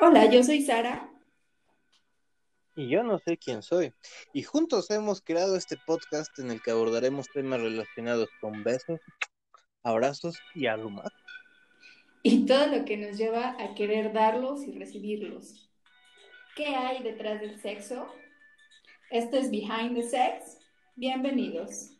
[0.00, 1.10] Hola, yo soy Sara.
[2.76, 3.92] Y yo no sé quién soy.
[4.32, 9.00] Y juntos hemos creado este podcast en el que abordaremos temas relacionados con besos,
[9.82, 11.12] abrazos y arrumas.
[12.22, 15.68] Y todo lo que nos lleva a querer darlos y recibirlos.
[16.54, 18.06] ¿Qué hay detrás del sexo?
[19.10, 20.58] Esto es Behind the Sex.
[20.94, 21.97] Bienvenidos.